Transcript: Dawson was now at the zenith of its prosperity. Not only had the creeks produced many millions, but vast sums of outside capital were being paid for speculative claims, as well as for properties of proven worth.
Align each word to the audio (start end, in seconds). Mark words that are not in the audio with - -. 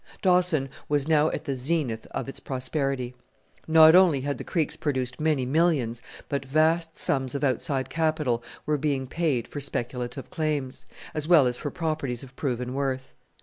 Dawson 0.23 0.69
was 0.89 1.07
now 1.07 1.29
at 1.29 1.43
the 1.43 1.55
zenith 1.55 2.07
of 2.09 2.27
its 2.27 2.39
prosperity. 2.39 3.13
Not 3.67 3.93
only 3.93 4.21
had 4.21 4.39
the 4.39 4.43
creeks 4.43 4.75
produced 4.75 5.19
many 5.21 5.45
millions, 5.45 6.01
but 6.27 6.43
vast 6.43 6.97
sums 6.97 7.35
of 7.35 7.43
outside 7.43 7.87
capital 7.91 8.41
were 8.65 8.79
being 8.79 9.05
paid 9.05 9.47
for 9.47 9.59
speculative 9.61 10.31
claims, 10.31 10.87
as 11.13 11.27
well 11.27 11.45
as 11.45 11.57
for 11.59 11.69
properties 11.69 12.23
of 12.23 12.35
proven 12.35 12.73
worth. 12.73 13.13